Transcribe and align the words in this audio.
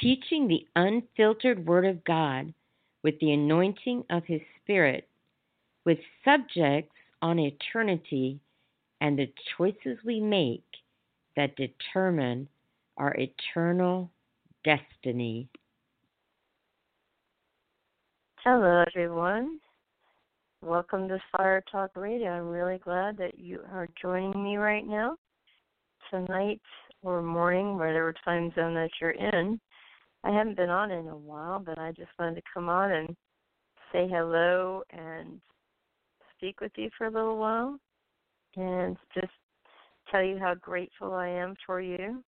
teaching 0.00 0.48
the 0.48 0.66
unfiltered 0.76 1.66
Word 1.66 1.86
of 1.86 2.04
God 2.04 2.52
with 3.02 3.18
the 3.20 3.32
anointing 3.32 4.04
of 4.10 4.24
His 4.26 4.40
Spirit, 4.62 5.08
with 5.84 5.98
subjects 6.24 6.94
on 7.22 7.38
eternity 7.38 8.40
and 9.00 9.18
the 9.18 9.32
choices 9.56 9.98
we 10.04 10.20
make 10.20 10.64
that 11.36 11.56
determine 11.56 12.48
our 12.96 13.14
eternal 13.14 14.10
destiny. 14.64 15.48
Hello, 18.44 18.84
everyone. 18.94 19.58
Welcome 20.62 21.06
to 21.08 21.18
Fire 21.30 21.62
Talk 21.70 21.90
Radio. 21.94 22.30
I'm 22.30 22.48
really 22.48 22.78
glad 22.78 23.16
that 23.18 23.38
you 23.38 23.60
are 23.72 23.88
joining 24.00 24.42
me 24.42 24.56
right 24.56 24.86
now. 24.86 25.16
Tonight, 26.10 26.60
or 27.02 27.22
morning, 27.22 27.78
whatever 27.78 28.12
time 28.24 28.52
zone 28.56 28.74
that 28.74 28.90
you're 29.00 29.10
in. 29.10 29.60
I 30.24 30.30
haven't 30.30 30.56
been 30.56 30.70
on 30.70 30.90
in 30.90 31.08
a 31.08 31.16
while, 31.16 31.58
but 31.58 31.78
I 31.78 31.92
just 31.92 32.10
wanted 32.18 32.36
to 32.36 32.42
come 32.52 32.68
on 32.68 32.90
and 32.90 33.16
say 33.92 34.08
hello 34.08 34.82
and 34.90 35.40
speak 36.36 36.60
with 36.60 36.72
you 36.76 36.90
for 36.96 37.06
a 37.06 37.10
little 37.10 37.38
while 37.38 37.78
and 38.56 38.96
just 39.14 39.32
tell 40.10 40.22
you 40.22 40.38
how 40.38 40.54
grateful 40.54 41.14
I 41.14 41.28
am 41.28 41.54
for 41.64 41.80
you 41.80 42.22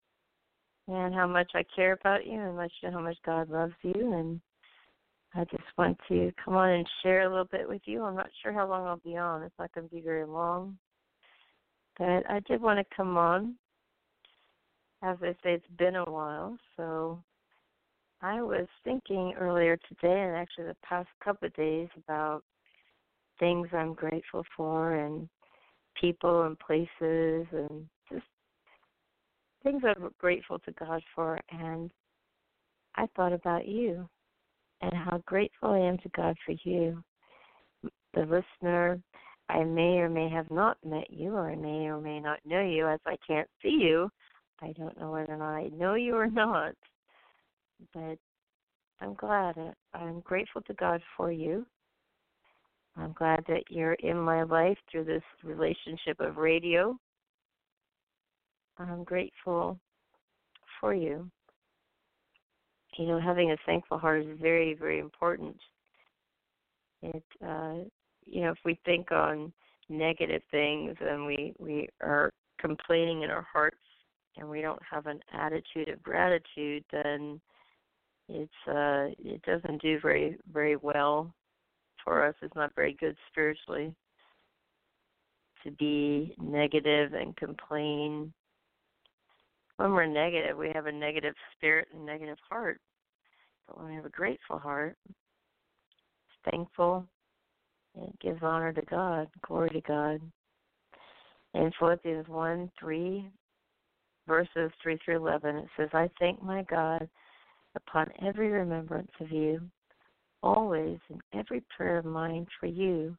and 0.88 1.14
how 1.14 1.26
much 1.26 1.50
I 1.54 1.64
care 1.74 1.92
about 1.92 2.26
you 2.26 2.40
and 2.40 2.56
much 2.56 2.72
how 2.82 3.00
much 3.00 3.16
God 3.24 3.48
loves 3.48 3.74
you 3.82 4.12
and 4.14 4.40
I 5.34 5.44
just 5.44 5.64
want 5.76 5.98
to 6.08 6.32
come 6.42 6.54
on 6.54 6.70
and 6.70 6.88
share 7.02 7.22
a 7.22 7.28
little 7.28 7.48
bit 7.50 7.68
with 7.68 7.82
you. 7.84 8.02
I'm 8.02 8.16
not 8.16 8.30
sure 8.42 8.52
how 8.52 8.68
long 8.68 8.86
I'll 8.86 9.00
be 9.04 9.16
on. 9.16 9.42
It's 9.42 9.54
not 9.58 9.72
going 9.72 9.88
to 9.88 9.94
be 9.94 10.00
very 10.00 10.26
long. 10.26 10.78
But 11.98 12.28
I 12.28 12.40
did 12.46 12.60
want 12.60 12.78
to 12.78 12.96
come 12.96 13.16
on 13.16 13.56
as 15.02 15.16
I 15.22 15.32
say, 15.42 15.54
it's 15.54 15.66
been 15.78 15.96
a 15.96 16.04
while. 16.04 16.56
So 16.76 17.22
I 18.22 18.42
was 18.42 18.66
thinking 18.84 19.34
earlier 19.38 19.76
today, 19.88 20.22
and 20.22 20.36
actually 20.36 20.66
the 20.66 20.76
past 20.82 21.08
couple 21.22 21.48
of 21.48 21.54
days, 21.54 21.88
about 21.96 22.42
things 23.38 23.68
I'm 23.72 23.94
grateful 23.94 24.44
for, 24.56 24.94
and 24.94 25.28
people 26.00 26.44
and 26.44 26.58
places, 26.58 27.46
and 27.52 27.86
just 28.10 28.24
things 29.62 29.82
I'm 29.84 30.10
grateful 30.18 30.58
to 30.60 30.72
God 30.72 31.02
for. 31.14 31.40
And 31.50 31.90
I 32.96 33.06
thought 33.14 33.32
about 33.32 33.68
you 33.68 34.08
and 34.80 34.92
how 34.92 35.22
grateful 35.26 35.70
I 35.70 35.78
am 35.78 35.98
to 35.98 36.08
God 36.16 36.36
for 36.44 36.54
you, 36.64 37.02
the 38.14 38.22
listener. 38.22 39.00
I 39.48 39.62
may 39.62 39.98
or 39.98 40.08
may 40.08 40.28
have 40.28 40.50
not 40.50 40.76
met 40.84 41.08
you, 41.08 41.34
or 41.34 41.50
I 41.50 41.54
may 41.54 41.86
or 41.86 42.00
may 42.00 42.18
not 42.18 42.40
know 42.44 42.62
you 42.62 42.88
as 42.88 42.98
I 43.06 43.16
can't 43.26 43.48
see 43.62 43.78
you 43.80 44.10
I 44.62 44.72
don't 44.72 44.98
know 44.98 45.10
whether 45.10 45.34
or 45.34 45.36
not 45.36 45.54
I 45.54 45.68
know 45.74 45.94
you 45.94 46.16
or 46.16 46.28
not, 46.28 46.74
but 47.92 48.18
I'm 49.00 49.14
glad. 49.14 49.56
I'm 49.94 50.20
grateful 50.20 50.62
to 50.62 50.74
God 50.74 51.00
for 51.16 51.30
you. 51.30 51.66
I'm 52.96 53.12
glad 53.12 53.44
that 53.48 53.64
you're 53.68 53.94
in 53.94 54.18
my 54.18 54.42
life 54.42 54.78
through 54.90 55.04
this 55.04 55.22
relationship 55.44 56.18
of 56.20 56.38
radio. 56.38 56.96
I'm 58.78 59.04
grateful 59.04 59.78
for 60.80 60.94
you. 60.94 61.30
You 62.96 63.06
know, 63.06 63.20
having 63.20 63.50
a 63.50 63.56
thankful 63.66 63.98
heart 63.98 64.22
is 64.22 64.38
very, 64.40 64.74
very 64.74 64.98
important. 64.98 65.56
It, 67.02 67.22
uh, 67.46 67.74
you 68.24 68.42
know, 68.42 68.50
if 68.52 68.58
we 68.64 68.78
think 68.86 69.12
on 69.12 69.52
negative 69.88 70.42
things 70.50 70.96
and 71.00 71.26
we 71.26 71.54
we 71.58 71.88
are 72.02 72.32
complaining 72.58 73.22
in 73.22 73.30
our 73.30 73.46
hearts 73.52 73.76
and 74.36 74.48
we 74.48 74.60
don't 74.60 74.82
have 74.90 75.06
an 75.06 75.20
attitude 75.32 75.88
of 75.88 76.02
gratitude, 76.02 76.84
then 76.90 77.40
it's 78.28 78.52
uh 78.68 79.08
it 79.18 79.42
doesn't 79.42 79.80
do 79.82 80.00
very 80.00 80.36
very 80.52 80.76
well 80.76 81.32
for 82.04 82.26
us. 82.26 82.34
It's 82.42 82.54
not 82.54 82.74
very 82.74 82.94
good 82.94 83.16
spiritually 83.30 83.94
to 85.64 85.70
be 85.72 86.34
negative 86.40 87.12
and 87.12 87.36
complain. 87.36 88.32
When 89.76 89.92
we're 89.92 90.06
negative, 90.06 90.56
we 90.56 90.70
have 90.74 90.86
a 90.86 90.92
negative 90.92 91.34
spirit 91.54 91.88
and 91.92 92.06
negative 92.06 92.38
heart. 92.48 92.80
But 93.66 93.78
when 93.78 93.88
we 93.88 93.96
have 93.96 94.06
a 94.06 94.10
grateful 94.10 94.58
heart, 94.58 94.96
thankful, 96.50 97.06
it 98.00 98.18
gives 98.20 98.42
honor 98.42 98.72
to 98.72 98.82
God, 98.82 99.28
glory 99.46 99.70
to 99.70 99.80
God. 99.82 100.20
In 101.54 101.72
Philippians 101.78 102.28
1 102.28 102.70
3, 102.78 103.30
verses 104.26 104.70
3 104.82 104.98
through 105.04 105.16
11. 105.16 105.56
It 105.56 105.68
says, 105.76 105.88
I 105.92 106.10
thank 106.18 106.42
my 106.42 106.62
God 106.64 107.08
upon 107.76 108.08
every 108.24 108.48
remembrance 108.48 109.10
of 109.20 109.30
you, 109.30 109.60
always 110.42 110.98
in 111.10 111.20
every 111.38 111.62
prayer 111.76 111.98
of 111.98 112.04
mine 112.04 112.46
for 112.58 112.66
you, 112.66 113.16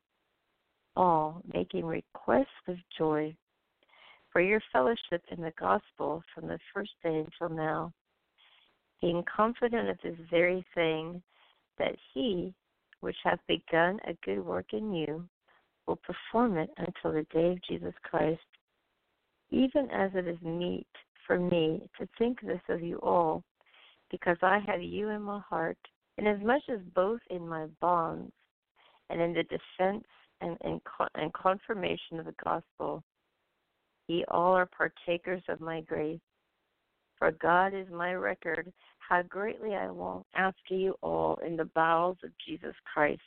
all 0.95 1.41
making 1.53 1.85
requests 1.85 2.47
of 2.67 2.75
joy 2.97 3.35
for 4.31 4.41
your 4.41 4.61
fellowship 4.73 5.23
in 5.31 5.41
the 5.41 5.53
gospel 5.59 6.21
from 6.33 6.47
the 6.47 6.59
first 6.73 6.91
day 7.03 7.25
until 7.25 7.55
now, 7.55 7.93
being 9.01 9.23
confident 9.33 9.89
of 9.89 9.97
this 10.03 10.17
very 10.29 10.65
thing, 10.75 11.21
that 11.77 11.95
he 12.13 12.53
which 12.99 13.17
hath 13.23 13.39
begun 13.47 13.99
a 14.07 14.17
good 14.25 14.43
work 14.43 14.73
in 14.73 14.91
you 14.91 15.23
will 15.85 15.97
perform 15.97 16.57
it 16.57 16.69
until 16.77 17.13
the 17.13 17.25
day 17.31 17.51
of 17.51 17.63
Jesus 17.69 17.93
Christ 18.03 18.41
even 19.51 19.89
as 19.91 20.11
it 20.13 20.27
is 20.27 20.41
meet 20.41 20.87
for 21.25 21.39
me 21.39 21.89
to 21.99 22.07
think 22.17 22.41
this 22.41 22.59
of 22.69 22.81
you 22.81 22.97
all, 22.97 23.43
because 24.11 24.37
I 24.41 24.59
have 24.65 24.81
you 24.81 25.09
in 25.09 25.21
my 25.21 25.39
heart, 25.47 25.77
inasmuch 26.17 26.63
as 26.69 26.79
both 26.95 27.19
in 27.29 27.47
my 27.47 27.65
bonds 27.81 28.31
and 29.09 29.21
in 29.21 29.33
the 29.33 29.43
defense 29.43 30.05
and, 30.41 30.57
and, 30.61 30.81
and 31.15 31.33
confirmation 31.33 32.19
of 32.19 32.25
the 32.25 32.35
gospel, 32.43 33.03
ye 34.07 34.23
all 34.29 34.53
are 34.53 34.67
partakers 34.67 35.43
of 35.49 35.59
my 35.59 35.81
grace. 35.81 36.19
For 37.17 37.31
God 37.31 37.73
is 37.73 37.87
my 37.91 38.13
record, 38.13 38.71
how 38.99 39.23
greatly 39.23 39.73
I 39.73 39.89
long 39.89 40.23
after 40.35 40.75
you 40.75 40.95
all 41.01 41.39
in 41.45 41.55
the 41.55 41.69
bowels 41.73 42.17
of 42.23 42.29
Jesus 42.47 42.75
Christ. 42.93 43.21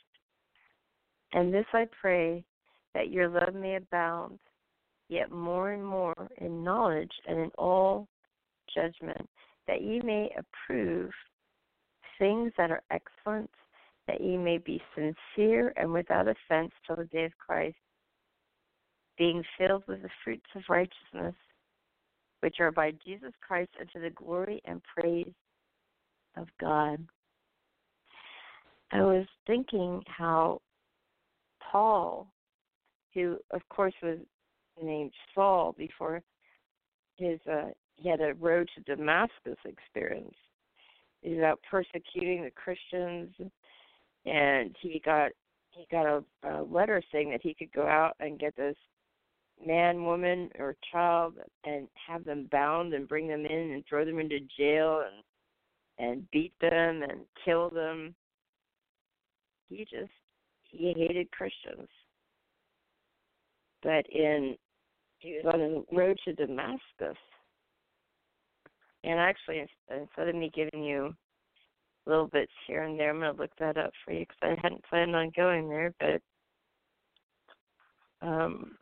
And 1.33 1.53
this 1.53 1.65
I 1.73 1.87
pray, 1.99 2.43
that 2.93 3.09
your 3.09 3.29
love 3.29 3.53
may 3.53 3.75
abound 3.75 4.39
yet 5.09 5.31
more 5.31 5.71
and 5.71 5.85
more 5.85 6.29
in 6.37 6.63
knowledge 6.63 7.11
and 7.27 7.39
in 7.39 7.51
all 7.57 8.07
judgment, 8.73 9.29
that 9.67 9.81
ye 9.81 10.01
may 10.01 10.29
approve 10.37 11.11
things 12.17 12.51
that 12.57 12.71
are 12.71 12.83
excellent, 12.91 13.49
that 14.07 14.21
ye 14.21 14.37
may 14.37 14.57
be 14.57 14.81
sincere 14.95 15.73
and 15.75 15.91
without 15.91 16.27
offense 16.27 16.71
till 16.85 16.95
the 16.95 17.05
day 17.05 17.25
of 17.25 17.37
Christ, 17.37 17.75
being 19.17 19.43
filled 19.57 19.83
with 19.87 20.01
the 20.01 20.09
fruits 20.23 20.45
of 20.55 20.63
righteousness, 20.69 21.35
which 22.41 22.55
are 22.59 22.71
by 22.71 22.91
Jesus 23.05 23.33
Christ 23.45 23.71
unto 23.79 24.01
the 24.01 24.09
glory 24.09 24.61
and 24.65 24.81
praise 24.83 25.33
of 26.37 26.47
God. 26.59 27.05
I 28.91 29.01
was 29.01 29.25
thinking 29.47 30.01
how 30.07 30.61
Paul, 31.71 32.27
who 33.13 33.37
of 33.51 33.61
course 33.69 33.93
was 34.01 34.17
named 34.81 35.11
Saul 35.33 35.73
before 35.77 36.21
his 37.17 37.39
uh 37.49 37.69
he 38.01 38.09
had 38.09 38.21
a 38.21 38.33
road 38.35 38.67
to 38.75 38.95
Damascus 38.95 39.57
experience. 39.65 40.35
He's 41.21 41.39
out 41.39 41.59
persecuting 41.69 42.43
the 42.43 42.51
Christians 42.51 43.29
and 44.25 44.75
he 44.81 45.01
got 45.03 45.31
he 45.71 45.85
got 45.89 46.05
a, 46.05 46.23
a 46.43 46.63
letter 46.63 47.01
saying 47.11 47.31
that 47.31 47.41
he 47.41 47.53
could 47.53 47.71
go 47.71 47.87
out 47.87 48.15
and 48.19 48.39
get 48.39 48.55
this 48.57 48.75
man, 49.65 50.03
woman, 50.03 50.49
or 50.59 50.75
child 50.91 51.35
and 51.63 51.87
have 52.07 52.25
them 52.25 52.49
bound 52.51 52.93
and 52.93 53.07
bring 53.07 53.27
them 53.27 53.45
in 53.45 53.71
and 53.71 53.83
throw 53.87 54.03
them 54.03 54.19
into 54.19 54.39
jail 54.57 55.03
and 55.05 55.23
and 55.99 56.29
beat 56.31 56.53
them 56.59 57.03
and 57.03 57.21
kill 57.45 57.69
them. 57.69 58.15
He 59.69 59.85
just 59.85 60.11
he 60.63 60.93
hated 60.97 61.31
Christians. 61.31 61.87
But 63.83 64.05
in 64.09 64.55
he 65.19 65.39
was 65.43 65.53
on 65.53 65.59
the 65.59 65.95
road 65.95 66.17
to 66.25 66.33
Damascus, 66.33 67.17
And 69.03 69.19
actually, 69.19 69.65
instead 69.89 70.27
of 70.27 70.35
me 70.35 70.51
giving 70.53 70.83
you 70.83 71.13
little 72.05 72.27
bits 72.27 72.51
here 72.67 72.83
and 72.83 72.99
there, 72.99 73.09
I'm 73.09 73.19
going 73.19 73.35
to 73.35 73.41
look 73.41 73.51
that 73.59 73.77
up 73.77 73.91
for 74.03 74.13
you 74.13 74.21
because 74.21 74.37
I 74.41 74.55
hadn't 74.61 74.85
planned 74.85 75.15
on 75.15 75.31
going 75.35 75.69
there, 75.69 75.93
but 75.99 76.21
um, 78.25 78.77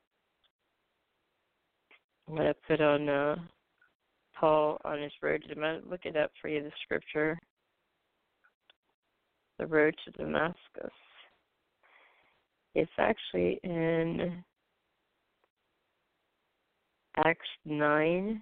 I'm 2.28 2.36
going 2.36 2.48
to 2.48 2.56
put 2.68 2.82
on 2.82 3.08
uh, 3.08 3.36
Paul 4.40 4.78
on 4.84 5.02
his 5.02 5.12
road 5.22 5.42
to 5.44 5.54
Damascus. 5.54 5.88
Look 5.90 6.06
it 6.06 6.18
up 6.18 6.32
for 6.42 6.50
you, 6.50 6.64
the 6.64 6.72
scripture. 6.84 7.40
The 9.58 9.68
road 9.68 9.96
to 10.06 10.12
Damascus. 10.12 10.94
It's 12.76 12.92
actually 12.98 13.60
in 13.64 14.44
Acts 17.18 17.40
9. 17.66 18.42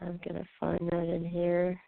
I'm 0.00 0.20
going 0.24 0.42
to 0.42 0.48
find 0.60 0.80
that 0.90 1.14
in 1.14 1.24
here. 1.24 1.78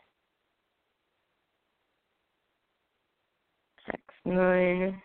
Acts 3.89 4.15
9. 4.25 5.01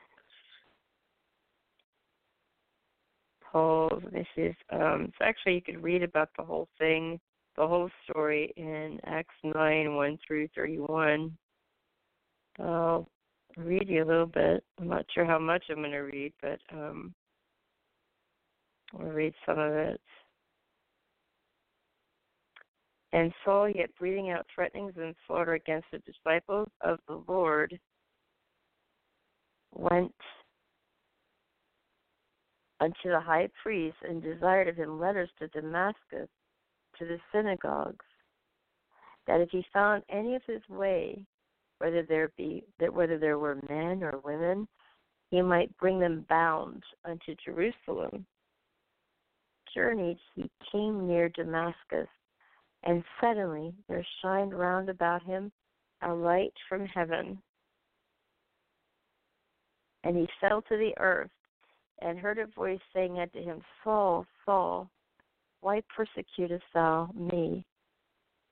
Paul, 3.51 4.01
this 4.11 4.27
is, 4.35 4.53
um, 4.71 5.11
so 5.17 5.23
actually 5.25 5.55
you 5.55 5.61
could 5.61 5.81
read 5.81 6.03
about 6.03 6.29
the 6.37 6.43
whole 6.43 6.67
thing, 6.77 7.19
the 7.55 7.65
whole 7.65 7.89
story 8.03 8.51
in 8.57 8.99
Acts 9.05 9.35
9, 9.43 9.95
1 9.95 10.17
through 10.27 10.47
31. 10.55 11.37
I'll 12.59 13.07
read 13.55 13.87
you 13.87 14.03
a 14.03 14.05
little 14.05 14.25
bit. 14.25 14.63
I'm 14.79 14.87
not 14.87 15.05
sure 15.13 15.25
how 15.25 15.39
much 15.39 15.63
I'm 15.69 15.77
going 15.77 15.91
to 15.91 15.99
read, 15.99 16.33
but 16.41 16.59
um, 16.73 17.13
I'll 18.99 19.07
read 19.07 19.33
some 19.45 19.59
of 19.59 19.71
it. 19.73 20.01
And 23.15 23.33
Saul, 23.45 23.69
yet 23.69 23.95
breathing 23.97 24.29
out 24.31 24.45
threatenings 24.53 24.91
and 24.97 25.15
slaughter 25.25 25.53
against 25.53 25.87
the 25.89 25.99
disciples 25.99 26.67
of 26.81 26.99
the 27.07 27.23
Lord, 27.29 27.79
went 29.73 30.13
unto 32.81 33.09
the 33.09 33.21
high 33.21 33.47
priest 33.63 33.95
and 34.03 34.21
desired 34.21 34.67
of 34.67 34.75
him 34.75 34.99
letters 34.99 35.29
to 35.39 35.47
Damascus, 35.47 36.27
to 36.99 37.05
the 37.05 37.17
synagogues, 37.31 38.05
that 39.27 39.39
if 39.39 39.47
he 39.49 39.65
found 39.71 40.03
any 40.09 40.35
of 40.35 40.41
his 40.45 40.61
way, 40.67 41.25
whether 41.77 42.03
there 42.03 42.33
be 42.35 42.65
that 42.81 42.93
whether 42.93 43.17
there 43.17 43.39
were 43.39 43.61
men 43.69 44.03
or 44.03 44.19
women, 44.25 44.67
he 45.31 45.41
might 45.41 45.75
bring 45.77 46.01
them 46.01 46.25
bound 46.27 46.83
unto 47.05 47.33
Jerusalem. 47.45 48.25
Journeyed 49.73 50.19
he 50.35 50.49
came 50.69 51.07
near 51.07 51.29
Damascus, 51.29 52.09
and 52.85 53.03
suddenly 53.19 53.73
there 53.87 54.05
shined 54.21 54.57
round 54.57 54.89
about 54.89 55.23
him 55.23 55.51
a 56.01 56.13
light 56.13 56.53
from 56.69 56.85
heaven. 56.85 57.41
And 60.03 60.15
he 60.15 60.27
fell 60.39 60.61
to 60.61 60.77
the 60.77 60.93
earth, 60.99 61.31
and 62.01 62.19
heard 62.19 62.37
a 62.37 62.45
voice 62.47 62.79
saying 62.93 63.19
unto 63.19 63.41
him, 63.41 63.61
Saul, 63.83 64.25
Saul, 64.45 64.89
why 65.61 65.81
persecutest 65.95 66.63
thou 66.73 67.09
me? 67.15 67.65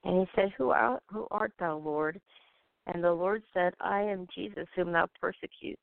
And 0.04 0.22
he 0.22 0.26
said, 0.36 0.52
Who 0.58 0.72
art, 0.72 1.04
who 1.12 1.28
art 1.30 1.54
thou, 1.60 1.78
Lord? 1.78 2.20
And 2.88 3.04
the 3.04 3.12
Lord 3.12 3.44
said, 3.54 3.74
I 3.80 4.02
am 4.02 4.28
Jesus 4.34 4.68
whom 4.76 4.92
thou 4.92 5.08
persecutest. 5.22 5.80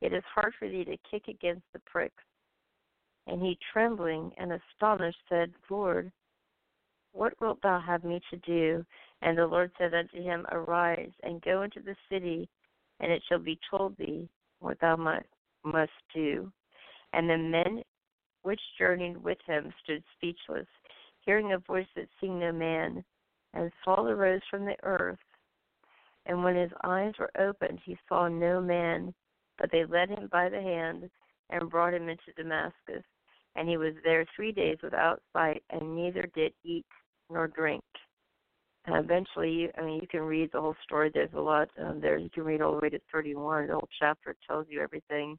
It 0.00 0.12
is 0.12 0.22
hard 0.34 0.54
for 0.58 0.68
thee 0.68 0.84
to 0.84 0.96
kick 1.10 1.28
against 1.28 1.64
the 1.72 1.80
pricks. 1.80 2.22
And 3.26 3.42
he, 3.42 3.58
trembling 3.72 4.32
and 4.38 4.52
astonished, 4.52 5.18
said, 5.28 5.52
Lord, 5.68 6.10
what 7.16 7.40
wilt 7.40 7.58
thou 7.62 7.80
have 7.80 8.04
me 8.04 8.20
to 8.30 8.36
do? 8.38 8.84
And 9.22 9.36
the 9.36 9.46
Lord 9.46 9.72
said 9.78 9.94
unto 9.94 10.22
him, 10.22 10.44
Arise 10.52 11.12
and 11.22 11.40
go 11.42 11.62
into 11.62 11.80
the 11.80 11.96
city, 12.10 12.48
and 13.00 13.10
it 13.10 13.22
shall 13.28 13.38
be 13.38 13.58
told 13.70 13.96
thee 13.96 14.28
what 14.60 14.78
thou 14.80 14.96
must 14.96 15.92
do. 16.14 16.52
And 17.12 17.28
the 17.28 17.38
men 17.38 17.82
which 18.42 18.60
journeyed 18.78 19.16
with 19.16 19.38
him 19.46 19.72
stood 19.82 20.04
speechless, 20.14 20.66
hearing 21.20 21.52
a 21.52 21.58
voice 21.58 21.86
that 21.96 22.08
seemed 22.20 22.40
no 22.40 22.52
man. 22.52 23.02
And 23.54 23.72
Saul 23.84 24.08
arose 24.08 24.42
from 24.50 24.66
the 24.66 24.76
earth, 24.82 25.18
and 26.26 26.44
when 26.44 26.56
his 26.56 26.72
eyes 26.84 27.14
were 27.18 27.30
opened, 27.38 27.80
he 27.84 27.96
saw 28.08 28.28
no 28.28 28.60
man, 28.60 29.14
but 29.58 29.70
they 29.70 29.84
led 29.84 30.10
him 30.10 30.28
by 30.30 30.48
the 30.48 30.60
hand 30.60 31.08
and 31.50 31.70
brought 31.70 31.94
him 31.94 32.08
into 32.08 32.32
Damascus. 32.36 33.04
And 33.54 33.68
he 33.68 33.78
was 33.78 33.94
there 34.04 34.26
three 34.34 34.52
days 34.52 34.76
without 34.82 35.22
sight, 35.32 35.62
and 35.70 35.96
neither 35.96 36.28
did 36.34 36.52
eat 36.64 36.84
nor 37.30 37.48
drink. 37.48 37.82
And 38.86 38.96
eventually, 39.04 39.68
I 39.76 39.82
mean, 39.82 40.00
you 40.00 40.06
can 40.08 40.22
read 40.22 40.50
the 40.52 40.60
whole 40.60 40.76
story. 40.84 41.10
There's 41.12 41.32
a 41.34 41.40
lot 41.40 41.68
um, 41.84 42.00
there. 42.00 42.16
You 42.16 42.30
can 42.30 42.44
read 42.44 42.62
all 42.62 42.72
the 42.72 42.80
way 42.80 42.88
to 42.90 43.00
31. 43.12 43.66
The 43.66 43.72
whole 43.74 43.88
chapter 43.98 44.36
tells 44.46 44.66
you 44.68 44.80
everything. 44.80 45.36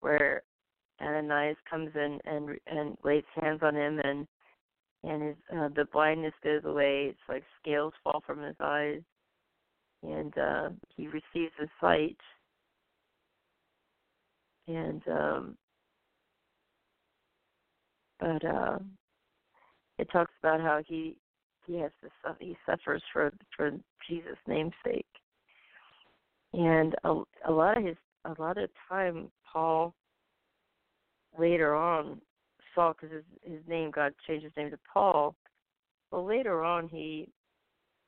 Where 0.00 0.42
Ananias 1.00 1.56
comes 1.68 1.90
in 1.94 2.18
and 2.24 2.58
and 2.66 2.96
lays 3.04 3.24
hands 3.34 3.60
on 3.62 3.74
him, 3.74 3.98
and 4.04 4.26
and 5.04 5.22
his 5.22 5.36
uh, 5.54 5.68
the 5.74 5.86
blindness 5.92 6.34
goes 6.44 6.62
away. 6.64 7.06
It's 7.10 7.28
like 7.28 7.44
scales 7.60 7.94
fall 8.04 8.22
from 8.26 8.42
his 8.42 8.56
eyes, 8.60 9.00
and 10.02 10.36
uh, 10.36 10.68
he 10.94 11.06
receives 11.06 11.52
a 11.60 11.66
sight. 11.80 12.18
And 14.68 15.02
um, 15.08 15.56
but 18.18 18.44
uh, 18.44 18.78
it 20.00 20.10
talks 20.10 20.32
about 20.40 20.60
how 20.60 20.80
he 20.86 21.16
he 21.66 21.78
has 21.78 21.90
to 22.02 22.36
he 22.40 22.56
suffers 22.66 23.02
for 23.12 23.32
for 23.56 23.70
Jesus' 24.08 24.38
namesake, 24.46 25.06
and 26.54 26.94
a, 27.04 27.22
a 27.46 27.52
lot 27.52 27.76
of 27.76 27.84
his 27.84 27.96
a 28.24 28.34
lot 28.40 28.58
of 28.58 28.70
time 28.88 29.30
Paul 29.50 29.94
later 31.38 31.74
on 31.74 32.20
Saul 32.74 32.94
because 32.94 33.14
his 33.14 33.24
his 33.42 33.60
name 33.68 33.90
God 33.90 34.14
changed 34.26 34.44
his 34.44 34.56
name 34.56 34.70
to 34.70 34.78
Paul. 34.92 35.34
Well, 36.10 36.24
later 36.24 36.64
on 36.64 36.88
he 36.88 37.28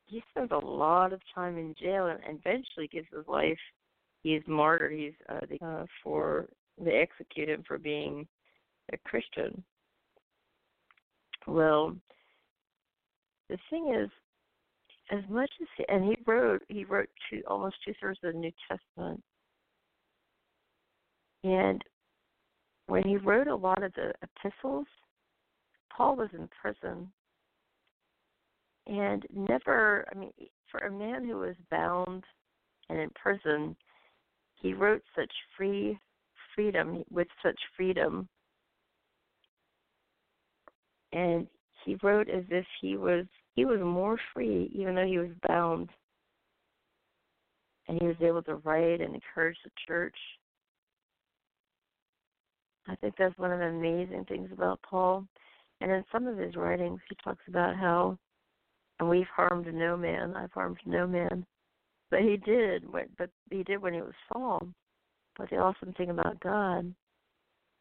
he 0.06 0.22
spends 0.30 0.50
a 0.50 0.56
lot 0.66 1.12
of 1.12 1.20
time 1.34 1.58
in 1.58 1.74
jail 1.80 2.06
and 2.06 2.20
eventually 2.26 2.88
gives 2.88 3.06
his 3.14 3.26
life. 3.28 3.58
He's 4.22 4.42
martyred. 4.46 4.92
He's 4.92 5.12
uh, 5.28 5.40
the, 5.48 5.64
uh, 5.64 5.86
for 6.02 6.46
they 6.82 6.94
execute 6.94 7.48
him 7.48 7.64
for 7.66 7.78
being 7.78 8.26
a 8.92 8.98
Christian. 9.08 9.62
Well, 11.46 11.96
the 13.48 13.58
thing 13.70 13.94
is, 13.94 14.10
as 15.10 15.28
much 15.28 15.50
as 15.60 15.68
he, 15.76 15.84
and 15.88 16.04
he 16.04 16.16
wrote 16.26 16.62
he 16.68 16.84
wrote 16.84 17.08
two 17.28 17.42
almost 17.46 17.76
two 17.84 17.92
thirds 18.00 18.18
of 18.22 18.32
the 18.32 18.38
New 18.38 18.52
Testament, 18.68 19.22
and 21.44 21.82
when 22.86 23.02
he 23.02 23.16
wrote 23.16 23.48
a 23.48 23.54
lot 23.54 23.82
of 23.82 23.92
the 23.94 24.12
epistles, 24.22 24.86
Paul 25.94 26.16
was 26.16 26.28
in 26.32 26.48
prison, 26.60 27.12
and 28.86 29.26
never. 29.34 30.06
I 30.14 30.18
mean, 30.18 30.32
for 30.70 30.86
a 30.86 30.90
man 30.90 31.24
who 31.26 31.38
was 31.38 31.56
bound 31.70 32.24
and 32.88 32.98
in 32.98 33.10
prison, 33.10 33.76
he 34.60 34.72
wrote 34.72 35.02
such 35.16 35.32
free 35.56 35.98
freedom 36.54 37.02
with 37.10 37.28
such 37.42 37.58
freedom 37.76 38.28
and 41.12 41.46
he 41.84 41.96
wrote 42.02 42.28
as 42.28 42.44
if 42.50 42.64
he 42.80 42.96
was 42.96 43.26
he 43.54 43.64
was 43.64 43.80
more 43.80 44.18
free 44.32 44.70
even 44.74 44.94
though 44.94 45.06
he 45.06 45.18
was 45.18 45.30
bound. 45.46 45.90
And 47.88 48.00
he 48.00 48.06
was 48.06 48.16
able 48.20 48.42
to 48.44 48.56
write 48.56 49.00
and 49.00 49.14
encourage 49.14 49.58
the 49.64 49.70
church. 49.86 50.14
I 52.88 52.94
think 52.96 53.14
that's 53.18 53.36
one 53.36 53.52
of 53.52 53.58
the 53.58 53.66
amazing 53.66 54.24
things 54.26 54.50
about 54.52 54.80
paul. 54.88 55.26
And 55.80 55.90
in 55.90 56.04
some 56.12 56.26
of 56.26 56.38
his 56.38 56.56
writings 56.56 57.00
he 57.08 57.16
talks 57.22 57.44
about 57.48 57.76
how 57.76 58.18
and 59.00 59.08
we've 59.08 59.26
harmed 59.34 59.72
no 59.72 59.96
man 59.96 60.34
i've 60.36 60.52
harmed 60.52 60.78
no 60.86 61.06
man. 61.06 61.44
But 62.10 62.20
he 62.20 62.36
did 62.36 62.90
but 62.90 63.30
he 63.50 63.62
did 63.62 63.82
when 63.82 63.94
he 63.94 64.00
was 64.00 64.14
saul. 64.32 64.66
But 65.36 65.50
the 65.50 65.56
awesome 65.56 65.92
thing 65.94 66.10
about 66.10 66.40
god 66.40 66.94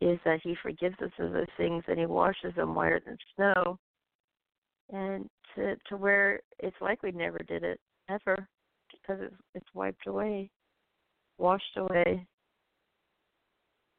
is 0.02 0.20
that 0.26 0.40
he 0.44 0.56
forgives 0.62 0.96
us 1.02 1.12
of 1.20 1.32
those 1.32 1.46
things 1.58 1.84
and 1.88 2.00
he 2.00 2.08
washes 2.08 2.56
them 2.56 2.74
whiter 2.74 3.02
than 3.06 3.18
snow. 3.36 3.78
And 4.92 5.30
to 5.56 5.76
to 5.88 5.96
where 5.96 6.42
it's 6.60 6.76
like 6.82 7.04
we 7.04 7.12
never 7.12 7.38
did 7.40 7.64
it 7.64 7.80
ever 8.10 8.48
because 8.92 9.22
it's 9.22 9.36
it's 9.56 9.74
wiped 9.74 10.08
away 10.08 10.50
washed 11.38 11.78
away. 11.78 12.26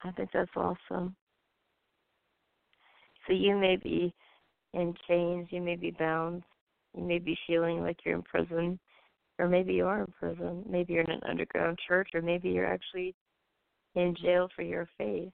I 0.04 0.10
think 0.12 0.30
that's 0.32 0.50
awesome. 0.56 1.14
So 3.26 3.32
you 3.32 3.56
may 3.56 3.76
be 3.76 4.12
in 4.74 4.94
chains 5.06 5.48
you 5.50 5.60
may 5.60 5.76
be 5.76 5.90
bound 5.90 6.42
you 6.96 7.04
may 7.04 7.18
be 7.18 7.38
feeling 7.46 7.82
like 7.82 7.98
you're 8.04 8.16
in 8.16 8.22
prison 8.22 8.78
or 9.38 9.48
maybe 9.48 9.72
you 9.72 9.86
are 9.86 10.00
in 10.00 10.12
prison. 10.18 10.64
Maybe 10.68 10.92
you're 10.92 11.04
in 11.04 11.10
an 11.10 11.22
underground 11.28 11.78
church 11.86 12.10
or 12.14 12.22
maybe 12.22 12.50
you're 12.50 12.66
actually 12.66 13.14
in 13.94 14.14
jail 14.22 14.48
for 14.54 14.62
your 14.62 14.88
faith 14.98 15.32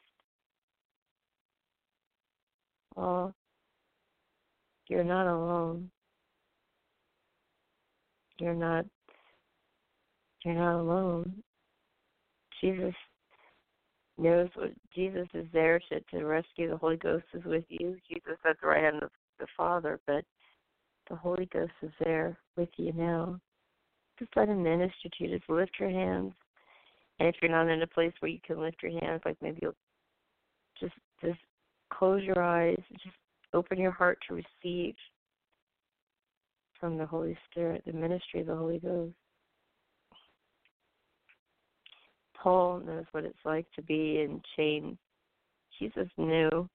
You're 4.88 5.04
not 5.04 5.26
alone. 5.26 5.90
You're 8.40 8.54
not 8.54 8.86
you're 10.44 10.54
not 10.54 10.80
alone. 10.80 11.42
Jesus 12.60 12.94
knows 14.16 14.48
what 14.54 14.70
Jesus 14.94 15.26
is 15.34 15.46
there 15.52 15.80
to, 15.90 16.00
to 16.10 16.24
rescue. 16.24 16.70
The 16.70 16.76
Holy 16.76 16.96
Ghost 16.96 17.24
is 17.34 17.44
with 17.44 17.64
you. 17.68 17.96
Jesus 18.08 18.38
at 18.48 18.56
the 18.60 18.68
right 18.68 18.82
hand 18.82 19.02
of 19.02 19.10
the 19.38 19.46
Father, 19.56 20.00
but 20.06 20.24
the 21.10 21.16
Holy 21.16 21.48
Ghost 21.52 21.72
is 21.82 21.90
there 22.00 22.38
with 22.56 22.68
you 22.76 22.92
now. 22.92 23.38
Just 24.18 24.30
let 24.36 24.48
him 24.48 24.62
minister 24.62 25.08
to 25.08 25.24
you. 25.24 25.36
Just 25.36 25.50
lift 25.50 25.72
your 25.78 25.90
hands. 25.90 26.32
And 27.18 27.28
if 27.28 27.36
you're 27.42 27.50
not 27.50 27.68
in 27.68 27.82
a 27.82 27.86
place 27.86 28.12
where 28.20 28.30
you 28.30 28.38
can 28.46 28.60
lift 28.60 28.82
your 28.82 28.92
hands, 29.00 29.22
like 29.24 29.36
maybe 29.42 29.58
you'll 29.62 29.74
just 30.80 30.94
just 31.22 31.38
close 31.90 32.22
your 32.22 32.42
eyes, 32.42 32.78
just 33.02 33.16
open 33.52 33.78
your 33.78 33.90
heart 33.90 34.18
to 34.28 34.34
receive 34.34 34.94
from 36.78 36.96
the 36.96 37.06
Holy 37.06 37.36
Spirit, 37.50 37.82
the 37.86 37.92
ministry 37.92 38.40
of 38.40 38.46
the 38.46 38.56
Holy 38.56 38.78
Ghost. 38.78 39.14
Paul 42.40 42.80
knows 42.80 43.04
what 43.10 43.24
it's 43.24 43.38
like 43.44 43.66
to 43.74 43.82
be 43.82 44.20
in 44.20 44.40
chains. 44.56 44.96
Jesus 45.78 46.08
knew 46.16 46.68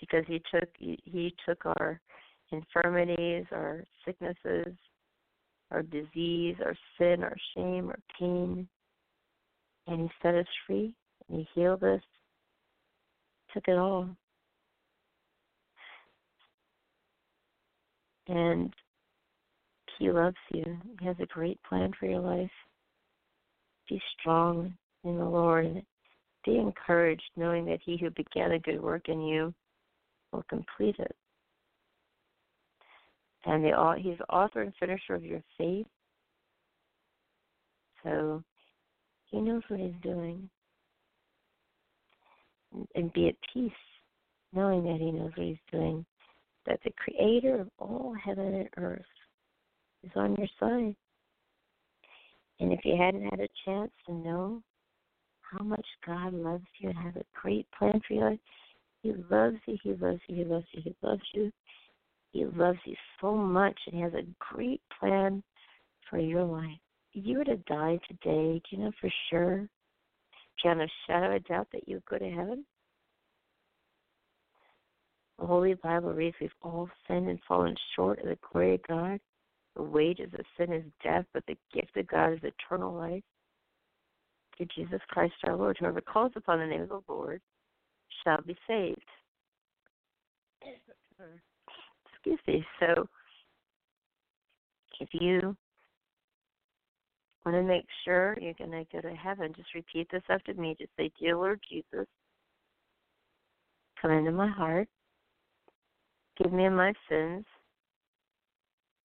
because 0.00 0.24
he 0.26 0.42
took 0.52 0.68
he, 0.76 1.34
took 1.46 1.64
our 1.64 2.00
infirmities, 2.50 3.44
our 3.52 3.84
sicknesses, 4.04 4.74
our 5.70 5.82
disease, 5.82 6.56
our 6.64 6.76
sin, 6.98 7.22
our 7.22 7.36
shame, 7.56 7.88
our 7.88 7.98
pain, 8.18 8.68
and 9.86 10.00
he 10.00 10.10
set 10.22 10.34
us 10.34 10.46
free 10.66 10.92
and 11.28 11.38
he 11.38 11.48
healed 11.54 11.82
us. 11.82 12.02
Took 13.54 13.68
it 13.68 13.78
all. 13.78 14.08
And 18.26 18.74
he 19.98 20.10
loves 20.10 20.36
you. 20.52 20.64
He 21.00 21.06
has 21.06 21.16
a 21.20 21.26
great 21.26 21.58
plan 21.62 21.92
for 21.98 22.06
your 22.06 22.20
life. 22.20 22.50
Be 23.88 24.00
strong 24.18 24.74
in 25.04 25.18
the 25.18 25.24
Lord. 25.24 25.82
Be 26.44 26.58
encouraged, 26.58 27.22
knowing 27.36 27.64
that 27.66 27.80
He 27.84 27.96
who 27.96 28.10
began 28.10 28.52
a 28.52 28.58
good 28.58 28.82
work 28.82 29.08
in 29.08 29.20
you 29.20 29.54
will 30.32 30.44
complete 30.48 30.96
it. 30.98 31.14
And 33.46 33.64
the, 33.64 33.94
He's 33.98 34.18
the 34.18 34.24
author 34.24 34.62
and 34.62 34.72
finisher 34.80 35.14
of 35.14 35.24
your 35.24 35.42
faith. 35.56 35.86
So 38.02 38.42
He 39.26 39.40
knows 39.40 39.62
what 39.68 39.80
He's 39.80 39.94
doing. 40.02 40.48
And, 42.94 43.12
be 43.12 43.28
at 43.28 43.36
peace, 43.52 43.72
knowing 44.52 44.84
that 44.84 45.00
He 45.00 45.12
knows 45.12 45.32
what 45.36 45.46
He's 45.46 45.56
doing. 45.70 46.04
That 46.66 46.80
the 46.84 46.92
Creator 46.92 47.60
of 47.60 47.68
all 47.78 48.14
heaven 48.14 48.54
and 48.54 48.68
earth 48.78 49.02
is 50.02 50.10
on 50.16 50.34
your 50.36 50.48
side. 50.58 50.96
And 52.60 52.72
if 52.72 52.80
you 52.84 52.96
hadn't 52.96 53.28
had 53.28 53.40
a 53.40 53.48
chance 53.64 53.90
to 54.06 54.14
know 54.14 54.62
how 55.42 55.64
much 55.64 55.86
God 56.06 56.32
loves 56.32 56.64
you 56.78 56.88
and 56.90 56.98
has 56.98 57.14
a 57.16 57.40
great 57.40 57.66
plan 57.78 58.00
for 58.06 58.14
you, 58.14 58.38
He 59.02 59.12
loves 59.30 59.56
you, 59.66 59.76
He 59.82 59.92
loves 59.94 60.20
you, 60.28 60.36
He 60.36 60.44
loves 60.44 60.66
you, 60.72 60.82
He 60.82 60.96
loves 61.02 61.22
you. 61.32 61.52
He 62.32 62.44
loves 62.44 62.78
you 62.84 62.96
so 63.20 63.34
much 63.36 63.78
and 63.86 63.94
He 63.94 64.00
has 64.00 64.14
a 64.14 64.26
great 64.40 64.80
plan 64.98 65.42
for 66.10 66.18
your 66.18 66.44
life. 66.44 66.78
If 67.12 67.24
you 67.26 67.38
were 67.38 67.44
to 67.44 67.56
die 67.56 67.98
today, 68.08 68.60
do 68.60 68.76
you 68.76 68.78
know 68.78 68.92
for 69.00 69.10
sure, 69.30 69.68
have 70.62 70.78
a 70.78 70.88
shadow 71.06 71.36
of 71.36 71.44
doubt 71.44 71.68
that 71.72 71.88
you 71.88 72.02
go 72.08 72.18
to 72.18 72.30
heaven? 72.30 72.64
The 75.38 75.46
Holy 75.46 75.74
Bible 75.74 76.12
reads, 76.12 76.36
We've 76.40 76.50
all 76.62 76.88
sinned 77.06 77.28
and 77.28 77.40
fallen 77.46 77.74
short 77.96 78.20
of 78.20 78.26
the 78.26 78.38
glory 78.52 78.76
of 78.76 78.82
God. 78.86 79.20
The 79.76 79.82
wages 79.82 80.32
of 80.32 80.44
sin 80.56 80.72
is 80.72 80.84
death, 81.02 81.24
but 81.34 81.44
the 81.46 81.56
gift 81.72 81.96
of 81.96 82.06
God 82.06 82.34
is 82.34 82.38
eternal 82.42 82.94
life 82.94 83.22
through 84.56 84.66
Jesus 84.74 85.00
Christ 85.08 85.34
our 85.44 85.56
Lord. 85.56 85.76
Whoever 85.78 86.00
calls 86.00 86.32
upon 86.36 86.60
the 86.60 86.66
name 86.66 86.82
of 86.82 86.88
the 86.88 87.00
Lord 87.08 87.40
shall 88.22 88.40
be 88.42 88.56
saved. 88.66 89.00
Excuse 92.12 92.38
me. 92.46 92.64
So, 92.80 93.06
if 95.00 95.08
you 95.12 95.56
want 97.44 97.56
to 97.56 97.62
make 97.62 97.86
sure 98.04 98.36
you're 98.40 98.54
going 98.54 98.70
to 98.70 98.84
go 98.92 99.00
to 99.00 99.14
heaven, 99.14 99.52
just 99.56 99.74
repeat 99.74 100.08
this 100.10 100.22
after 100.28 100.54
me. 100.54 100.76
Just 100.78 100.90
say, 100.96 101.10
Dear 101.20 101.36
Lord 101.36 101.60
Jesus, 101.70 102.06
come 104.00 104.10
into 104.10 104.32
my 104.32 104.48
heart, 104.48 104.88
give 106.38 106.52
me 106.52 106.68
my 106.68 106.92
sins 107.08 107.44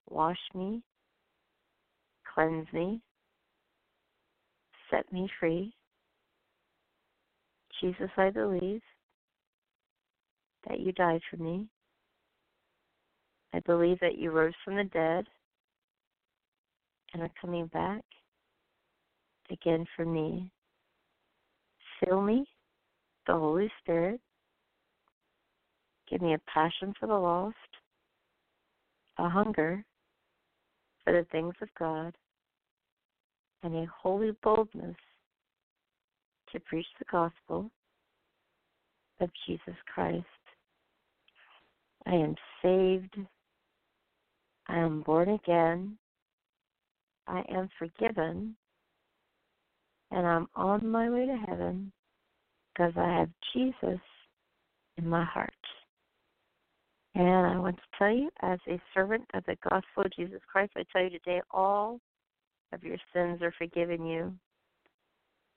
Wash 0.10 0.39
me, 0.55 0.81
cleanse 2.34 2.67
me, 2.74 3.00
set 4.89 5.12
me 5.13 5.29
free. 5.39 5.72
Jesus, 7.79 8.10
I 8.17 8.31
believe 8.31 8.81
that 10.67 10.79
you 10.79 10.91
died 10.93 11.22
for 11.29 11.38
me. 11.38 11.67
I 13.53 13.60
believe 13.60 14.00
that 14.00 14.17
you 14.17 14.31
rose 14.31 14.53
from 14.65 14.77
the 14.77 14.84
dead 14.86 15.25
and 17.13 17.22
are 17.22 17.31
coming 17.39 17.67
back 17.67 18.03
again 19.51 19.86
for 19.96 20.06
me. 20.06 20.51
Fill 22.00 22.22
me, 22.22 22.46
the 23.27 23.34
Holy 23.34 23.72
Spirit. 23.82 24.20
Give 26.10 26.22
me 26.22 26.34
a 26.34 26.41
passion 26.51 26.94
for 27.00 27.08
the 27.08 27.13
lost, 27.13 27.56
a 29.18 29.29
hunger 29.29 29.84
for 31.03 31.13
the 31.13 31.25
things 31.32 31.53
of 31.62 31.70
God 31.77 32.15
and 33.63 33.75
a 33.75 33.86
holy 34.01 34.32
boldness 34.44 34.96
to 36.51 36.60
preach 36.62 36.88
the 36.98 37.06
gospel 37.12 37.70
of 39.20 39.29
Jesus 39.46 39.75
Christ. 39.94 40.25
I 42.06 42.13
am 42.13 42.36
saved. 42.62 43.15
I 44.68 44.77
am 44.77 45.01
born 45.01 45.29
again. 45.29 45.98
I 47.27 47.44
am 47.50 47.70
forgiven. 47.77 48.56
And 50.11 50.25
I'm 50.25 50.47
on 50.55 50.87
my 50.87 51.09
way 51.09 51.25
to 51.25 51.37
heaven 51.47 51.91
because 52.73 52.93
I 52.97 53.19
have 53.19 53.29
Jesus 53.53 53.99
in 54.97 55.07
my 55.07 55.23
heart. 55.23 55.53
And 57.15 57.47
I 57.47 57.57
want 57.57 57.77
to 57.77 57.97
tell 57.97 58.11
you, 58.11 58.29
as 58.41 58.59
a 58.67 58.79
servant 58.93 59.25
of 59.33 59.43
the 59.45 59.57
gospel 59.63 60.03
of 60.05 60.11
Jesus 60.15 60.39
Christ, 60.51 60.73
I 60.77 60.83
tell 60.91 61.03
you 61.03 61.09
today, 61.09 61.41
all 61.51 61.99
of 62.71 62.83
your 62.83 62.97
sins 63.13 63.41
are 63.41 63.53
forgiven 63.57 64.05
you. 64.05 64.33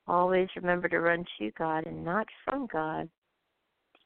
Always 0.06 0.48
remember 0.56 0.88
to 0.88 1.00
run 1.00 1.24
to 1.38 1.50
God 1.56 1.86
and 1.86 2.04
not 2.04 2.26
from 2.44 2.66
God 2.72 3.08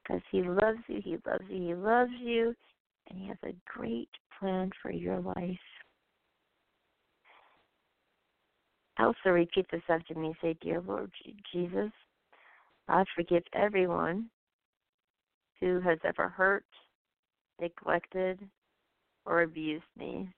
because 0.02 0.22
He 0.30 0.42
loves 0.42 0.78
you, 0.88 1.00
He 1.02 1.16
loves 1.26 1.44
you, 1.48 1.68
He 1.68 1.74
loves 1.74 2.12
you, 2.20 2.54
and 3.08 3.18
He 3.18 3.28
has 3.28 3.38
a 3.44 3.54
great 3.66 4.10
plan 4.38 4.70
for 4.82 4.90
your 4.90 5.20
life. 5.20 5.58
Also, 8.98 9.30
repeat 9.30 9.66
this 9.70 9.82
after 9.88 10.14
me. 10.14 10.34
Say, 10.40 10.56
Dear 10.62 10.80
Lord 10.80 11.10
Jesus, 11.52 11.90
I 12.88 13.04
forgive 13.14 13.42
everyone 13.52 14.30
who 15.60 15.80
has 15.80 15.98
ever 16.04 16.28
hurt, 16.28 16.64
neglected, 17.60 18.40
or 19.26 19.42
abused 19.42 19.84
me. 19.98 20.28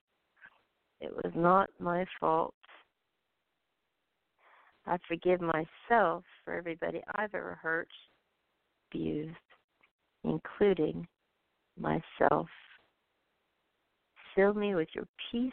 It 1.01 1.13
was 1.15 1.33
not 1.37 1.71
my 1.79 2.05
fault. 2.19 2.55
I 4.87 4.97
forgive 5.07 5.41
myself 5.41 6.25
for 6.45 6.55
everybody 6.55 7.03
I've 7.15 7.35
ever 7.35 7.59
hurt, 7.63 7.89
abused, 8.91 9.37
including 10.25 11.07
myself. 11.79 12.49
Fill 14.35 14.55
me 14.55 14.75
with 14.75 14.89
your 14.95 15.07
peace, 15.31 15.53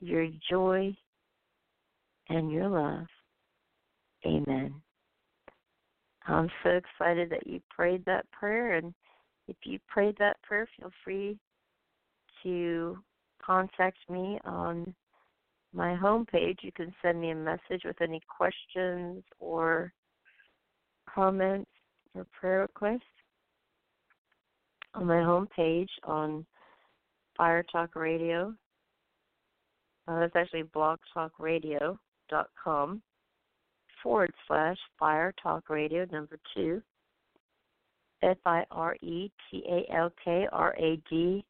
your 0.00 0.28
joy, 0.50 0.94
and 2.28 2.50
your 2.50 2.68
love. 2.68 3.06
Amen. 4.26 4.74
I'm 6.26 6.48
so 6.62 6.70
excited 6.70 7.30
that 7.30 7.46
you 7.46 7.60
prayed 7.68 8.04
that 8.06 8.30
prayer 8.32 8.76
and 8.76 8.94
if 9.46 9.56
you 9.64 9.78
prayed 9.88 10.16
that 10.18 10.40
prayer, 10.42 10.66
feel 10.78 10.90
free 11.04 11.38
to 12.42 12.98
contact 13.44 13.98
me 14.08 14.38
on 14.44 14.94
my 15.74 15.94
homepage. 15.94 16.58
You 16.62 16.72
can 16.72 16.94
send 17.02 17.20
me 17.20 17.30
a 17.30 17.34
message 17.34 17.82
with 17.84 18.00
any 18.00 18.20
questions 18.34 19.22
or 19.38 19.92
comments 21.12 21.70
or 22.14 22.26
prayer 22.32 22.60
requests 22.62 23.02
on 24.94 25.06
my 25.06 25.16
homepage 25.16 25.88
on 26.04 26.46
Fire 27.36 27.64
Talk 27.70 27.96
Radio. 27.96 28.54
Uh, 30.06 30.20
that's 30.20 30.36
actually 30.36 30.62
blogtalkradio.com 32.30 33.02
forward 34.02 34.32
slash 34.46 34.76
Fire 34.98 35.34
Talk 35.42 35.68
Radio 35.70 36.06
number 36.12 36.38
two. 36.54 36.82
F 38.22 38.38
I 38.46 38.64
R 38.70 38.96
E 39.02 39.30
T 39.50 39.62
A 39.68 39.94
L 39.94 40.10
K 40.24 40.46
R 40.52 40.74
A 40.78 41.00
D 41.10 41.44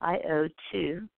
I 0.00 0.16
O 0.30 0.48
2. 0.72 1.08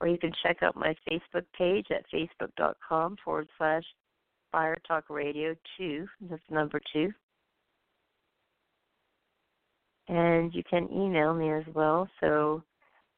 Or 0.00 0.08
you 0.08 0.16
can 0.16 0.32
check 0.42 0.62
out 0.62 0.76
my 0.76 0.94
Facebook 1.10 1.44
page 1.56 1.86
at 1.90 2.04
facebook 2.12 2.50
dot 2.56 2.76
com 2.86 3.16
forward 3.22 3.48
slash 3.58 3.84
Fire 4.50 4.76
Talk 4.88 5.04
Radio 5.10 5.54
2. 5.78 6.06
That's 6.30 6.42
number 6.50 6.80
2. 6.92 7.10
And 10.08 10.52
you 10.54 10.62
can 10.68 10.90
email 10.92 11.34
me 11.34 11.52
as 11.52 11.62
well. 11.72 12.08
So 12.20 12.62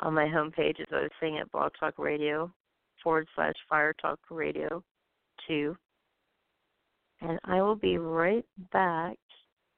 on 0.01 0.15
my 0.15 0.27
homepage, 0.27 0.81
as 0.81 0.89
I 0.93 1.03
was 1.03 1.11
saying 1.21 1.39
at 1.39 1.51
Blog 1.53 1.73
Talk 1.79 1.99
Radio 1.99 2.53
forward 3.03 3.29
slash 3.35 3.55
Fire 3.69 3.95
Talk 4.01 4.19
Radio 4.31 4.83
2 5.49 5.77
and 7.23 7.39
I 7.45 7.63
will 7.63 7.77
be 7.77 7.99
right 7.99 8.45
back 8.73 9.17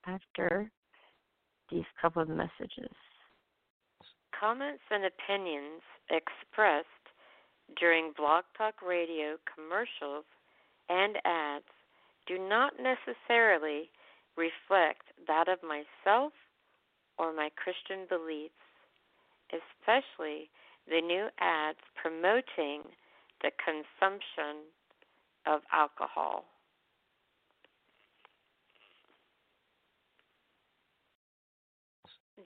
after 0.06 0.70
these 1.70 1.84
couple 2.00 2.22
of 2.22 2.28
messages. 2.28 2.92
Comments 4.38 4.82
and 4.90 5.04
opinions 5.04 5.82
expressed 6.10 6.88
during 7.78 8.12
Blog 8.16 8.44
Talk 8.56 8.74
Radio 8.86 9.36
commercials 9.54 10.24
and 10.88 11.16
ads 11.24 11.64
do 12.26 12.38
not 12.38 12.72
necessarily 12.78 13.90
reflect 14.36 15.04
that 15.26 15.48
of 15.48 15.58
myself 15.62 16.32
or 17.18 17.32
my 17.32 17.48
Christian 17.56 18.06
beliefs, 18.08 18.54
especially 19.52 20.48
the 20.88 21.00
new 21.00 21.28
ads 21.40 21.78
promoting 22.00 22.82
the 23.44 23.52
consumption 23.60 24.64
of 25.46 25.60
alcohol. 25.70 26.46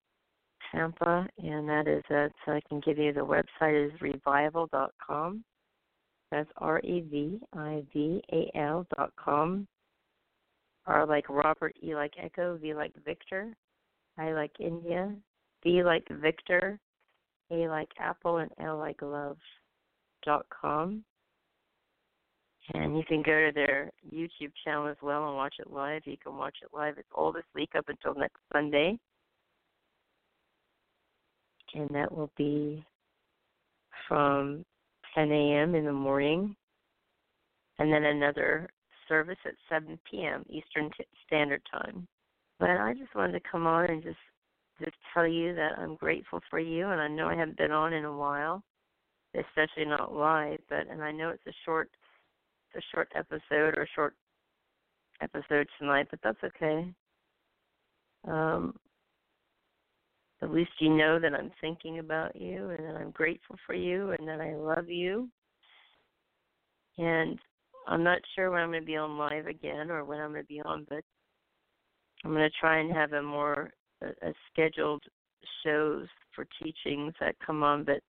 Tampa, 0.71 1.27
and 1.37 1.67
that 1.67 1.87
is 1.87 2.03
at, 2.09 2.31
so 2.45 2.51
I 2.51 2.61
can 2.69 2.79
give 2.79 2.97
you 2.97 3.11
the 3.11 3.21
website 3.21 3.87
is 3.87 4.01
revival.com. 4.01 5.43
That's 6.31 6.49
R 6.57 6.79
E 6.79 7.03
V 7.09 7.39
I 7.53 7.83
V 7.93 8.21
A 8.31 8.57
L 8.57 8.85
dot 8.95 9.11
com. 9.17 9.67
R 10.85 11.05
like 11.07 11.27
Robert, 11.29 11.75
E 11.83 11.95
like 11.95 12.13
Echo, 12.21 12.57
V 12.57 12.73
like 12.73 12.93
Victor, 13.03 13.55
I 14.17 14.31
like 14.33 14.51
India, 14.59 15.13
V 15.63 15.83
like 15.83 16.07
Victor, 16.09 16.79
A 17.51 17.67
like 17.67 17.89
Apple, 17.99 18.37
and 18.37 18.51
L 18.59 18.77
like 18.77 19.01
Love 19.01 19.37
dot 20.23 20.45
com. 20.49 21.03
And 22.73 22.97
you 22.97 23.03
can 23.03 23.21
go 23.21 23.45
to 23.45 23.51
their 23.53 23.91
YouTube 24.11 24.51
channel 24.63 24.87
as 24.87 24.97
well 25.01 25.27
and 25.27 25.35
watch 25.35 25.55
it 25.59 25.71
live. 25.71 26.01
You 26.05 26.17
can 26.17 26.35
watch 26.35 26.57
it 26.63 26.69
live. 26.73 26.97
It's 26.97 27.07
all 27.13 27.31
this 27.31 27.43
week 27.53 27.69
up 27.77 27.89
until 27.89 28.15
next 28.19 28.39
Sunday. 28.51 28.97
And 31.75 31.89
that 31.89 32.11
will 32.11 32.31
be 32.37 32.83
from 34.07 34.63
10 35.13 35.31
a.m. 35.31 35.75
in 35.75 35.85
the 35.85 35.93
morning, 35.93 36.55
and 37.79 37.91
then 37.91 38.05
another 38.05 38.69
service 39.07 39.37
at 39.45 39.53
7 39.69 39.99
p.m. 40.09 40.45
Eastern 40.49 40.89
t- 40.97 41.05
Standard 41.27 41.61
Time. 41.71 42.07
But 42.59 42.69
I 42.69 42.93
just 42.93 43.13
wanted 43.13 43.33
to 43.33 43.49
come 43.51 43.67
on 43.67 43.89
and 43.89 44.01
just 44.01 44.17
just 44.81 44.95
tell 45.13 45.27
you 45.27 45.55
that 45.55 45.77
I'm 45.77 45.95
grateful 45.95 46.41
for 46.49 46.59
you, 46.59 46.87
and 46.89 46.99
I 46.99 47.07
know 47.07 47.27
I 47.27 47.35
haven't 47.35 47.57
been 47.57 47.71
on 47.71 47.93
in 47.93 48.05
a 48.05 48.15
while, 48.15 48.61
especially 49.33 49.85
not 49.85 50.13
live. 50.13 50.59
But 50.69 50.87
and 50.89 51.01
I 51.03 51.11
know 51.11 51.29
it's 51.29 51.47
a 51.47 51.53
short, 51.65 51.89
it's 52.73 52.83
a 52.83 52.95
short 52.95 53.09
episode 53.15 53.77
or 53.77 53.83
a 53.83 53.95
short 53.95 54.15
episode 55.21 55.67
tonight, 55.79 56.07
but 56.09 56.19
that's 56.23 56.43
okay. 56.43 56.93
Um, 58.27 58.75
at 60.41 60.51
least 60.51 60.71
you 60.79 60.95
know 60.95 61.19
that 61.19 61.33
I'm 61.33 61.51
thinking 61.61 61.99
about 61.99 62.35
you 62.35 62.69
and 62.71 62.85
that 62.87 62.95
I'm 62.95 63.11
grateful 63.11 63.55
for 63.65 63.73
you 63.73 64.11
and 64.11 64.27
that 64.27 64.41
I 64.41 64.55
love 64.55 64.89
you. 64.89 65.29
And 66.97 67.39
I'm 67.87 68.03
not 68.03 68.19
sure 68.35 68.51
when 68.51 68.61
I'm 68.61 68.69
going 68.69 68.81
to 68.81 68.85
be 68.85 68.97
on 68.97 69.17
live 69.17 69.47
again 69.47 69.89
or 69.89 70.03
when 70.03 70.19
I'm 70.19 70.31
going 70.31 70.43
to 70.43 70.47
be 70.47 70.61
on, 70.61 70.85
but 70.89 71.03
I'm 72.23 72.31
going 72.31 72.49
to 72.49 72.59
try 72.59 72.79
and 72.79 72.91
have 72.93 73.13
a 73.13 73.21
more 73.21 73.71
a, 74.01 74.07
a 74.27 74.33
scheduled 74.51 75.03
shows 75.63 76.07
for 76.33 76.45
teachings 76.61 77.13
that 77.19 77.35
come 77.45 77.63
on, 77.63 77.83
but 77.83 77.99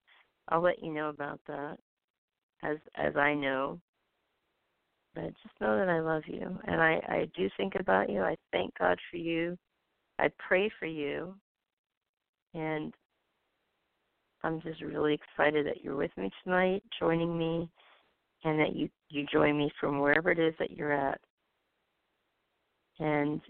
I'll 0.48 0.62
let 0.62 0.82
you 0.82 0.92
know 0.92 1.10
about 1.10 1.40
that 1.46 1.76
as 2.64 2.78
as 2.96 3.16
I 3.16 3.34
know. 3.34 3.78
But 5.14 5.32
just 5.42 5.60
know 5.60 5.78
that 5.78 5.88
I 5.88 6.00
love 6.00 6.22
you 6.26 6.58
and 6.66 6.80
I 6.80 7.00
I 7.08 7.28
do 7.36 7.48
think 7.56 7.74
about 7.78 8.10
you. 8.10 8.22
I 8.22 8.36
thank 8.52 8.76
God 8.78 8.98
for 9.10 9.16
you. 9.16 9.56
I 10.18 10.30
pray 10.38 10.70
for 10.78 10.86
you 10.86 11.34
and 12.54 12.92
I'm 14.42 14.61
just 14.62 14.80
really 14.80 15.14
excited 15.14 15.66
that 15.66 15.82
you're 15.82 15.96
with 15.96 16.11
me 16.16 16.30
tonight, 16.44 16.82
joining 17.00 17.37
me, 17.37 17.68
and 18.44 18.61
that 18.61 18.76
you 18.76 18.88
you 19.09 19.26
join 19.32 19.59
me 19.59 19.70
from 19.80 20.00
wherever 20.00 20.30
it 20.30 20.38
is 20.38 20.54
that 20.59 20.70
you're 20.70 20.92
at. 20.92 21.20
And 22.98 23.40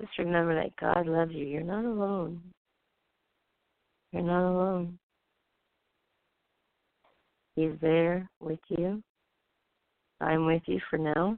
just 0.00 0.18
remember 0.18 0.54
that 0.54 0.76
God 0.80 1.06
loves 1.06 1.32
you. 1.32 1.44
You're 1.44 1.62
not 1.62 1.84
alone. 1.84 2.40
You're 4.12 4.22
not 4.22 4.48
alone. 4.50 4.98
He's 7.54 7.72
there 7.80 8.28
with 8.40 8.60
you. 8.68 9.02
I'm 10.20 10.46
with 10.46 10.62
you 10.66 10.80
for 10.88 10.98
now. 10.98 11.36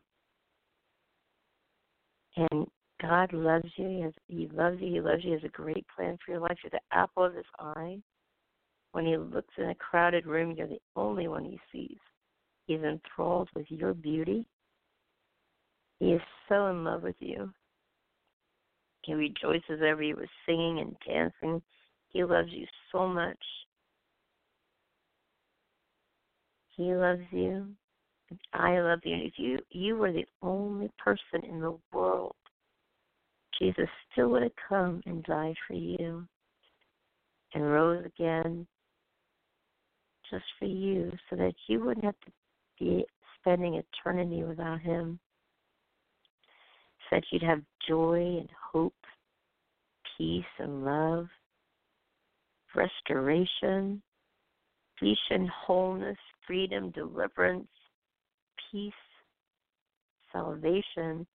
And 2.36 2.66
God 3.06 3.32
loves 3.32 3.68
you. 3.76 3.88
He, 3.88 4.00
has, 4.00 4.12
he 4.28 4.48
loves 4.54 4.78
you. 4.80 4.94
He 4.94 5.00
loves 5.00 5.22
you. 5.22 5.30
He 5.30 5.34
has 5.34 5.44
a 5.44 5.48
great 5.48 5.84
plan 5.94 6.16
for 6.24 6.32
your 6.32 6.40
life. 6.40 6.56
You're 6.62 6.70
the 6.70 6.96
apple 6.96 7.24
of 7.24 7.34
his 7.34 7.44
eye. 7.58 7.98
When 8.92 9.04
he 9.04 9.16
looks 9.16 9.52
in 9.58 9.70
a 9.70 9.74
crowded 9.74 10.26
room, 10.26 10.54
you're 10.56 10.68
the 10.68 10.80
only 10.96 11.28
one 11.28 11.44
he 11.44 11.58
sees. 11.70 11.98
He's 12.66 12.80
enthralled 12.80 13.48
with 13.54 13.66
your 13.68 13.92
beauty. 13.92 14.46
He 15.98 16.12
is 16.12 16.22
so 16.48 16.68
in 16.68 16.84
love 16.84 17.02
with 17.02 17.16
you. 17.18 17.52
He 19.02 19.12
rejoices 19.12 19.82
over 19.82 20.02
you 20.02 20.16
with 20.16 20.30
singing 20.46 20.78
and 20.78 20.96
dancing. 21.06 21.60
He 22.08 22.24
loves 22.24 22.48
you 22.50 22.66
so 22.90 23.06
much. 23.06 23.38
He 26.70 26.94
loves 26.94 27.20
you. 27.30 27.66
I 28.54 28.80
love 28.80 29.00
you. 29.04 29.16
If 29.16 29.34
you 29.36 29.58
you 29.70 29.96
were 29.96 30.12
the 30.12 30.26
only 30.42 30.90
person 30.98 31.44
in 31.48 31.60
the 31.60 31.76
world 31.92 32.34
Jesus 33.64 33.88
still 34.12 34.28
would 34.28 34.42
have 34.42 34.52
come 34.68 35.00
and 35.06 35.24
died 35.24 35.54
for 35.66 35.72
you 35.72 36.26
and 37.54 37.64
rose 37.64 38.04
again 38.04 38.66
just 40.30 40.44
for 40.58 40.66
you 40.66 41.10
so 41.30 41.36
that 41.36 41.54
you 41.66 41.82
wouldn't 41.82 42.04
have 42.04 42.20
to 42.26 42.32
be 42.78 43.06
spending 43.40 43.74
eternity 43.74 44.42
without 44.42 44.80
him. 44.80 45.18
So 47.08 47.16
that 47.16 47.24
you'd 47.30 47.42
have 47.42 47.62
joy 47.88 48.36
and 48.40 48.50
hope, 48.72 48.94
peace 50.18 50.44
and 50.58 50.84
love, 50.84 51.28
restoration, 52.74 54.02
peace 55.00 55.16
and 55.30 55.48
wholeness, 55.48 56.18
freedom, 56.46 56.90
deliverance, 56.90 57.68
peace, 58.70 58.92
salvation, 60.32 61.26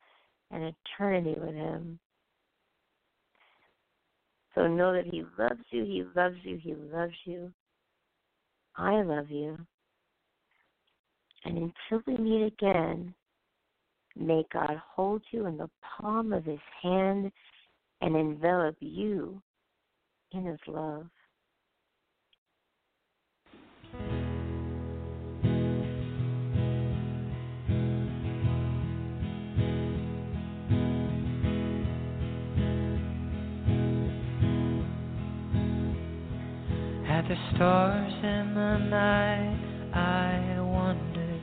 and 0.52 0.76
eternity 1.00 1.36
with 1.40 1.56
him. 1.56 2.00
So 4.60 4.68
know 4.68 4.92
that 4.92 5.06
He 5.06 5.24
loves 5.38 5.62
you, 5.70 5.86
He 5.86 6.04
loves 6.18 6.36
you, 6.44 6.60
He 6.62 6.76
loves 6.76 7.14
you. 7.24 7.54
I 8.76 9.02
love 9.04 9.32
you. 9.32 9.58
And 11.46 11.72
until 11.92 12.04
we 12.06 12.18
meet 12.18 12.46
again, 12.46 13.14
may 14.18 14.44
God 14.52 14.82
hold 14.94 15.22
you 15.32 15.46
in 15.46 15.56
the 15.56 15.70
palm 15.82 16.34
of 16.34 16.44
His 16.44 16.60
hand 16.84 17.32
and 18.02 18.18
envelop 18.18 18.76
you 18.82 19.42
in 20.34 20.44
His 20.44 20.60
love. 20.68 21.08
the 37.30 37.36
stars 37.56 38.14
in 38.24 38.56
the 38.56 38.78
night, 38.90 39.56
I 39.94 40.60
wondered 40.62 41.42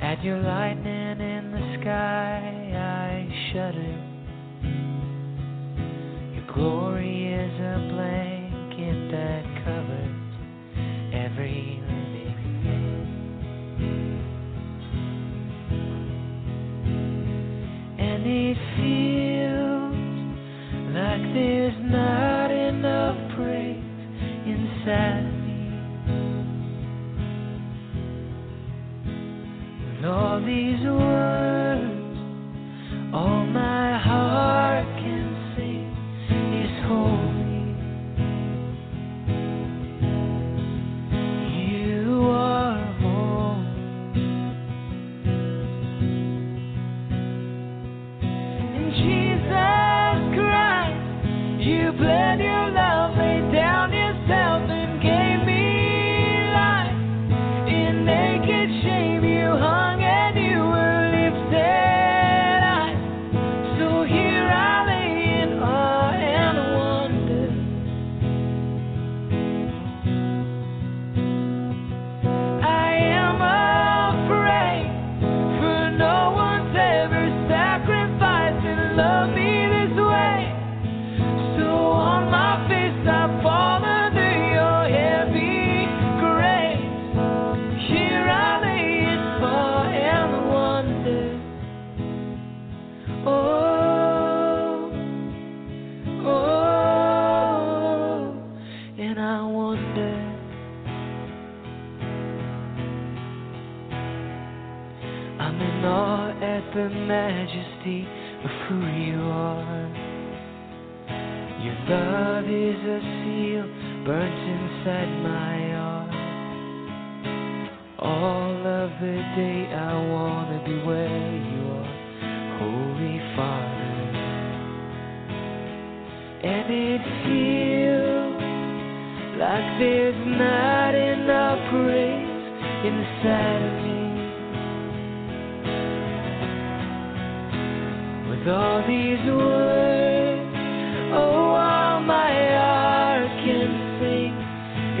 at 0.00 0.22
your 0.22 0.38
lightning 0.38 1.20
in 1.20 1.50
the 1.50 1.80
sky. 1.80 2.38
I 2.78 3.28
shuddered. 3.52 4.02
Your 6.32 6.46
glory 6.54 7.34
is 7.34 7.60
a 7.60 7.78
blanket 7.90 9.10
that 9.10 9.51
that. 24.92 25.24
All 30.04 30.40
these 30.44 30.84
words. 30.84 31.21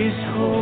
is 0.00 0.14
holy. 0.34 0.61